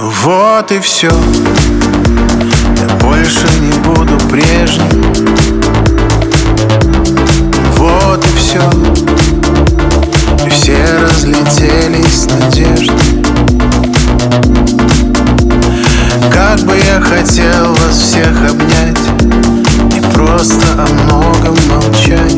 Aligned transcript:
Ну 0.00 0.12
вот 0.24 0.70
и 0.70 0.78
все 0.78 1.10
Я 1.10 2.94
больше 3.00 3.48
не 3.60 3.72
буду 3.80 4.16
прежним. 4.28 5.12
Вот 7.76 8.24
и 8.24 8.36
все 8.36 8.60
И 10.46 10.50
все 10.50 10.76
разлетелись 11.00 12.28
надежды. 12.28 12.94
Как 16.32 16.60
бы 16.60 16.76
я 16.76 17.00
хотел 17.00 17.74
вас 17.74 17.98
всех 17.98 18.36
обнять 18.48 19.00
И 19.96 20.00
просто 20.14 20.64
о 20.74 20.86
многом 20.86 21.56
молчать. 21.68 22.37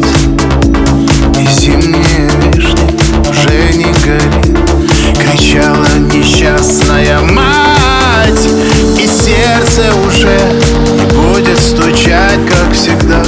душе 10.20 10.38
И 10.97 11.16
будет 11.16 11.59
стучать, 11.59 12.41
как 12.47 12.73
всегда. 12.73 13.23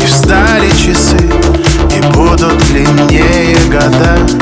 И 0.00 0.06
встали 0.06 0.68
часы, 0.70 1.30
и 1.96 2.12
будут 2.12 2.58
длиннее 2.68 3.56
года. 3.70 4.41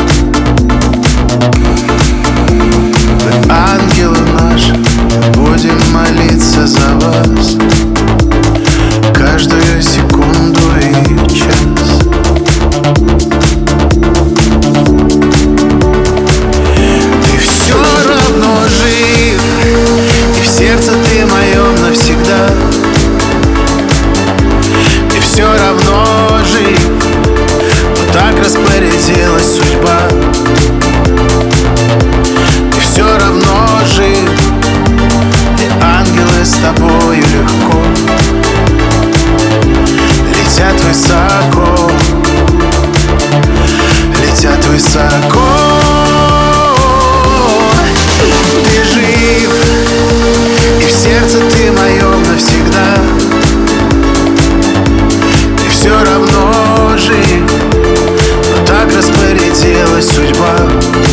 изменилась 60.00 60.06
судьба. 60.06 61.09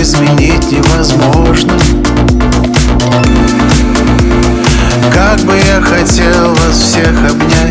изменить 0.00 0.70
невозможно. 0.70 1.72
Как 5.12 5.40
бы 5.40 5.56
я 5.56 5.80
хотел 5.80 6.54
вас 6.54 6.76
всех 6.76 7.30
обнять 7.30 7.67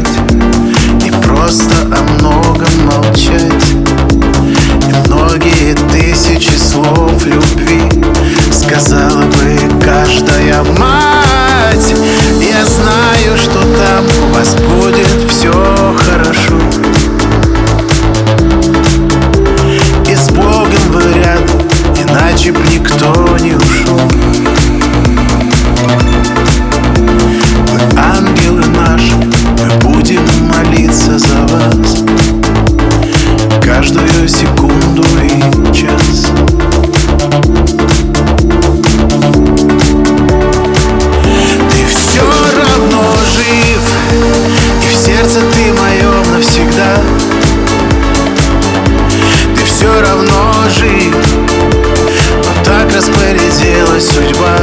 судьба. 54.02 54.56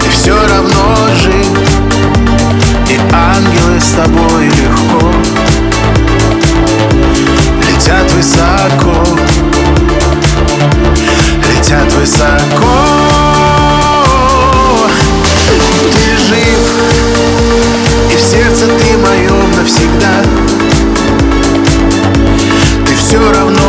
Ты 0.00 0.10
все 0.10 0.34
равно 0.34 0.96
жив 1.22 1.48
И 2.88 2.98
ангелы 3.12 3.80
с 3.80 3.90
тобой 3.96 4.46
легко 4.46 5.12
Летят 7.60 8.12
высоко 8.12 8.94
Летят 11.48 11.92
высоко. 11.94 12.74
Ты 15.92 16.16
жив 16.28 16.60
И 18.10 18.16
в 18.16 18.20
сердце 18.20 18.66
ты 18.66 18.96
моем 18.98 19.50
навсегда. 19.56 20.22
Ты 22.86 22.94
все 22.96 23.32
равно 23.32 23.67